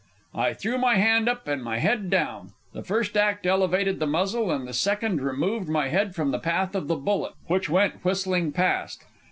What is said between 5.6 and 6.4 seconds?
my head from the